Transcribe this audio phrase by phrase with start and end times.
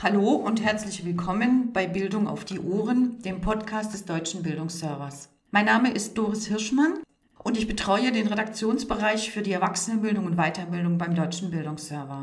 [0.00, 5.28] Hallo und herzlich willkommen bei Bildung auf die Ohren, dem Podcast des Deutschen Bildungsservers.
[5.50, 7.00] Mein Name ist Doris Hirschmann
[7.42, 12.22] und ich betreue den Redaktionsbereich für die Erwachsenenbildung und Weiterbildung beim Deutschen Bildungsserver.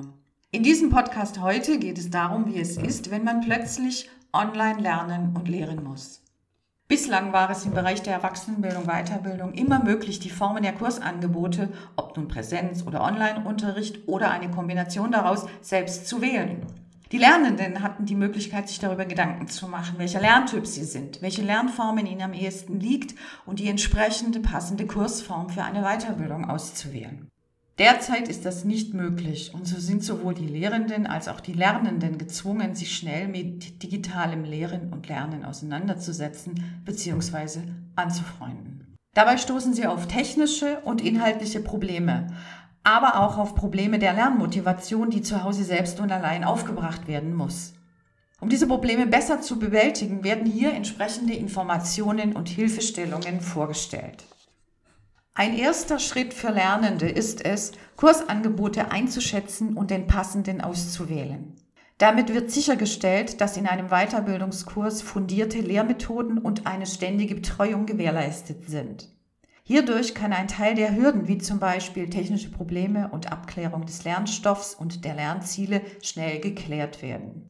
[0.52, 5.36] In diesem Podcast heute geht es darum, wie es ist, wenn man plötzlich online lernen
[5.36, 6.23] und lehren muss.
[6.88, 12.16] Bislang war es im Bereich der Erwachsenenbildung, Weiterbildung immer möglich, die Formen der Kursangebote, ob
[12.16, 16.66] nun Präsenz- oder Online-Unterricht oder eine Kombination daraus, selbst zu wählen.
[17.12, 21.44] Die Lernenden hatten die Möglichkeit, sich darüber Gedanken zu machen, welcher Lerntyp sie sind, welche
[21.44, 23.16] Lernform ihnen am ehesten liegt
[23.46, 27.30] und die entsprechende passende Kursform für eine Weiterbildung auszuwählen.
[27.77, 32.18] Derzeit ist das nicht möglich und so sind sowohl die Lehrenden als auch die Lernenden
[32.18, 37.60] gezwungen, sich schnell mit digitalem Lehren und Lernen auseinanderzusetzen bzw.
[37.98, 38.96] anzufreunden.
[39.13, 42.27] Dabei stoßen sie auf technische und inhaltliche Probleme,
[42.85, 47.73] aber auch auf Probleme der Lernmotivation, die zu Hause selbst und allein aufgebracht werden muss.
[48.39, 54.23] Um diese Probleme besser zu bewältigen, werden hier entsprechende Informationen und Hilfestellungen vorgestellt.
[55.34, 61.55] Ein erster Schritt für Lernende ist es, Kursangebote einzuschätzen und den passenden auszuwählen.
[61.98, 69.09] Damit wird sichergestellt, dass in einem Weiterbildungskurs fundierte Lehrmethoden und eine ständige Betreuung gewährleistet sind.
[69.68, 74.75] Hierdurch kann ein Teil der Hürden, wie zum Beispiel technische Probleme und Abklärung des Lernstoffs
[74.75, 77.50] und der Lernziele, schnell geklärt werden.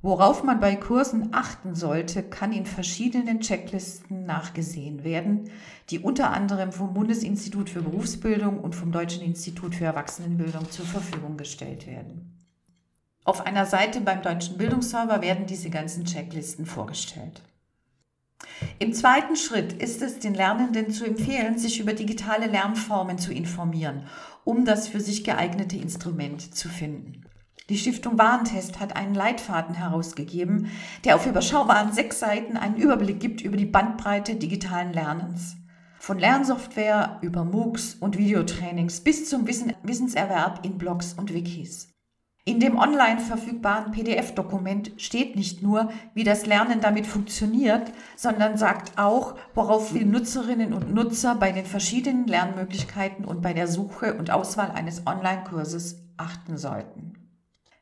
[0.00, 5.50] Worauf man bei Kursen achten sollte, kann in verschiedenen Checklisten nachgesehen werden,
[5.90, 11.36] die unter anderem vom Bundesinstitut für Berufsbildung und vom Deutschen Institut für Erwachsenenbildung zur Verfügung
[11.36, 12.38] gestellt werden.
[13.24, 17.42] Auf einer Seite beim Deutschen Bildungsserver werden diese ganzen Checklisten vorgestellt.
[18.80, 24.06] Im zweiten Schritt ist es den Lernenden zu empfehlen, sich über digitale Lernformen zu informieren,
[24.44, 27.24] um das für sich geeignete Instrument zu finden.
[27.70, 30.70] Die Stiftung Warentest hat einen Leitfaden herausgegeben,
[31.04, 35.56] der auf überschaubaren sechs Seiten einen Überblick gibt über die Bandbreite digitalen Lernens.
[35.98, 41.88] Von Lernsoftware über MOOCs und Videotrainings bis zum Wissenserwerb in Blogs und Wikis.
[42.48, 48.98] In dem online verfügbaren PDF-Dokument steht nicht nur, wie das Lernen damit funktioniert, sondern sagt
[48.98, 54.30] auch, worauf wir Nutzerinnen und Nutzer bei den verschiedenen Lernmöglichkeiten und bei der Suche und
[54.30, 57.12] Auswahl eines Online-Kurses achten sollten.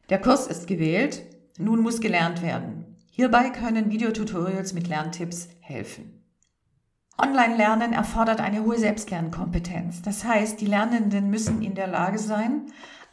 [0.08, 1.22] Der Kurs ist gewählt,
[1.58, 2.96] nun muss gelernt werden.
[3.12, 6.24] Hierbei können Videotutorials mit Lerntipps helfen.
[7.18, 10.02] Online-Lernen erfordert eine hohe Selbstlernkompetenz.
[10.02, 12.66] Das heißt, die Lernenden müssen in der Lage sein,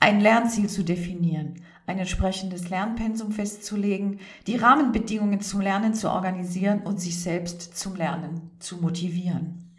[0.04, 7.00] ein Lernziel zu definieren, ein entsprechendes Lernpensum festzulegen, die Rahmenbedingungen zum Lernen zu organisieren und
[7.00, 9.72] sich selbst zum Lernen zu motivieren.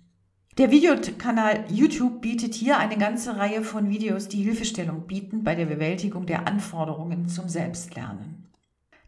[0.56, 5.66] Der Videokanal YouTube bietet hier eine ganze Reihe von Videos, die Hilfestellung bieten bei der
[5.66, 8.46] Bewältigung der Anforderungen zum Selbstlernen.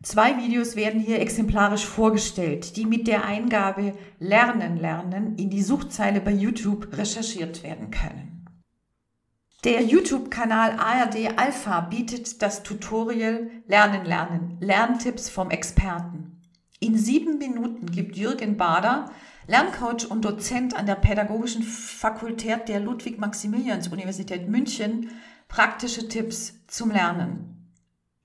[0.02, 6.20] Zwei Videos werden hier exemplarisch vorgestellt, die mit der Eingabe Lernen lernen in die Suchzeile
[6.20, 8.35] bei YouTube recherchiert werden können.
[9.66, 16.40] Der YouTube-Kanal ARD Alpha bietet das Tutorial Lernen lernen, Lerntipps vom Experten.
[16.78, 19.10] In sieben Minuten gibt Jürgen Bader,
[19.48, 25.10] Lerncoach und Dozent an der Pädagogischen Fakultät der Ludwig-Maximilians-Universität München,
[25.48, 27.72] praktische Tipps zum Lernen.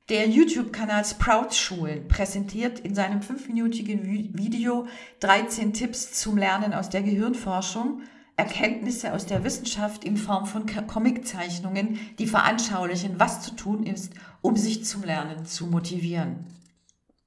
[0.10, 4.04] Der YouTube-Kanal Sprout Schulen präsentiert in seinem fünfminütigen
[4.38, 4.86] Video
[5.22, 8.04] 13 Tipps zum Lernen aus der Gehirnforschung–
[8.42, 14.58] Erkenntnisse aus der Wissenschaft in Form von Comiczeichnungen, die veranschaulichen, was zu tun ist, um
[14.58, 16.48] sich zum Lernen zu motivieren.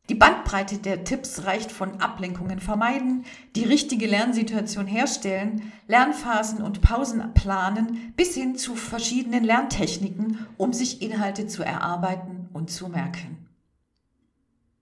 [0.09, 3.25] Die Bandbreite der Tipps reicht von Ablenkungen vermeiden,
[3.55, 11.01] die richtige Lernsituation herstellen, Lernphasen und Pausen planen, bis hin zu verschiedenen Lerntechniken, um sich
[11.01, 13.47] Inhalte zu erarbeiten und zu merken.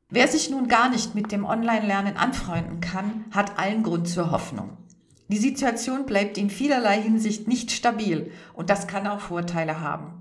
[0.08, 4.78] Wer sich nun gar nicht mit dem Online-Lernen anfreunden kann, hat allen Grund zur Hoffnung.
[5.32, 10.12] Die Situation bleibt in vielerlei Hinsicht nicht stabil und das kann auch Vorteile haben.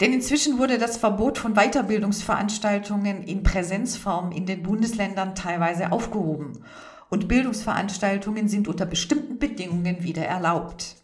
[0.00, 6.64] Denn inzwischen wurde das Verbot von Weiterbildungsveranstaltungen in Präsenzform in den Bundesländern teilweise aufgehoben
[7.10, 10.96] und Bildungsveranstaltungen sind unter bestimmten Bedingungen wieder erlaubt.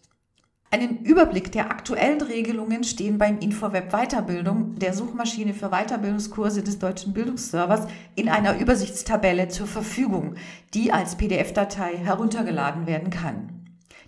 [0.71, 7.13] Einen Überblick der aktuellen Regelungen stehen beim Infoweb Weiterbildung, der Suchmaschine für Weiterbildungskurse des deutschen
[7.13, 7.87] Bildungsservers,
[8.17, 10.35] in einer Übersichtstabelle zur Verfügung,
[10.75, 13.57] die als PDF-Datei heruntergeladen werden kann.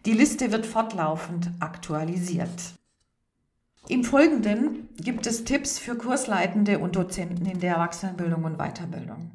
[0.04, 2.74] Die Liste wird fortlaufend aktualisiert.
[3.88, 9.30] Im Folgenden gibt es Tipps für Kursleitende und Dozenten in der Erwachsenenbildung und Weiterbildung.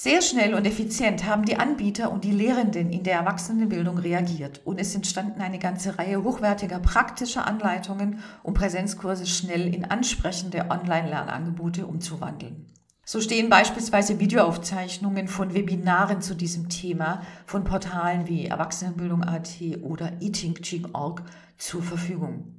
[0.00, 4.78] Sehr schnell und effizient haben die Anbieter und die Lehrenden in der Erwachsenenbildung reagiert und
[4.78, 12.66] es entstanden eine ganze Reihe hochwertiger praktischer Anleitungen, um Präsenzkurse schnell in ansprechende Online-Lernangebote umzuwandeln.
[13.04, 21.24] So stehen beispielsweise Videoaufzeichnungen von Webinaren zu diesem Thema von Portalen wie Erwachsenenbildung.at oder eThinkCheek.org
[21.56, 22.57] zur Verfügung.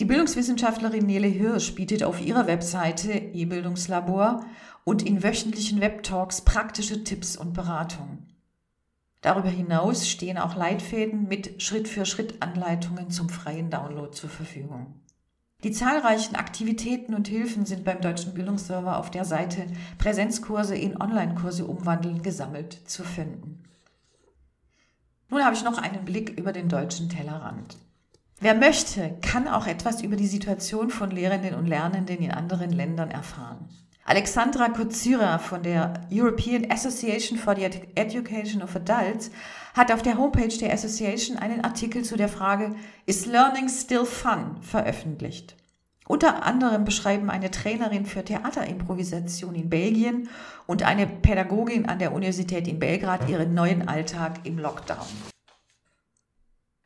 [0.00, 4.46] Die Bildungswissenschaftlerin Nele Hirsch bietet auf ihrer Webseite eBildungslabor
[4.84, 8.26] und in wöchentlichen Webtalks praktische Tipps und Beratungen.
[9.20, 14.94] Darüber hinaus stehen auch Leitfäden mit Schritt-für-Schritt-Anleitungen zum freien Download zur Verfügung.
[15.64, 19.66] Die zahlreichen Aktivitäten und Hilfen sind beim Deutschen Bildungsserver auf der Seite
[19.98, 23.64] Präsenzkurse in Online-Kurse umwandeln gesammelt zu finden.
[25.28, 27.76] Nun habe ich noch einen Blick über den deutschen Tellerrand.
[28.42, 33.10] Wer möchte, kann auch etwas über die Situation von Lehrenden und Lernenden in anderen Ländern
[33.10, 33.68] erfahren.
[34.06, 37.64] Alexandra Kozyra von der European Association for the
[37.94, 39.30] Education of Adults
[39.74, 44.56] hat auf der Homepage der Association einen Artikel zu der Frage Is Learning Still Fun
[44.62, 45.54] veröffentlicht.
[46.08, 50.30] Unter anderem beschreiben eine Trainerin für Theaterimprovisation in Belgien
[50.66, 55.06] und eine Pädagogin an der Universität in Belgrad ihren neuen Alltag im Lockdown.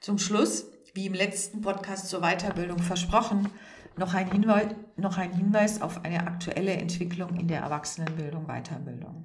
[0.00, 3.48] Zum Schluss wie im letzten Podcast zur Weiterbildung versprochen,
[3.96, 9.24] noch ein, Hinweis, noch ein Hinweis auf eine aktuelle Entwicklung in der Erwachsenenbildung Weiterbildung.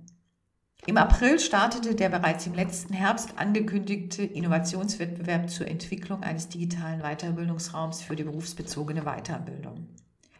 [0.85, 8.01] Im April startete der bereits im letzten Herbst angekündigte Innovationswettbewerb zur Entwicklung eines digitalen Weiterbildungsraums
[8.01, 9.87] für die berufsbezogene Weiterbildung.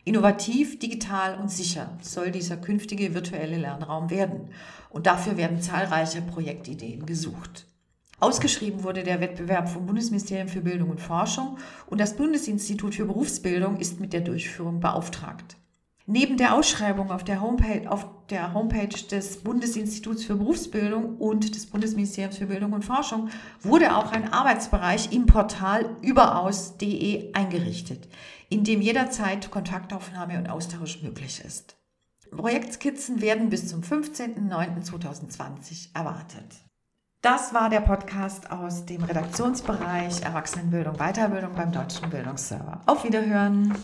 [0.05, 4.49] Innovativ, digital und sicher soll dieser künftige virtuelle Lernraum werden
[4.89, 7.67] und dafür werden zahlreiche Projektideen gesucht.
[8.19, 11.57] Ausgeschrieben wurde der Wettbewerb vom Bundesministerium für Bildung und Forschung
[11.87, 15.55] und das Bundesinstitut für Berufsbildung ist mit der Durchführung beauftragt.
[16.11, 21.67] Neben der Ausschreibung auf der, Homepage, auf der Homepage des Bundesinstituts für Berufsbildung und des
[21.67, 23.29] Bundesministeriums für Bildung und Forschung
[23.61, 28.07] wurde auch ein Arbeitsbereich im Portal überaus.de eingerichtet,
[28.49, 31.77] in dem jederzeit Kontaktaufnahme und Austausch möglich ist.
[32.31, 36.63] Projektskizzen werden bis zum 15.09.2020 erwartet.
[37.21, 42.79] Das war der Podcast aus dem Redaktionsbereich Erwachsenenbildung, Weiterbildung beim Deutschen Bildungsserver.
[42.85, 43.75] Auf Wiederhören!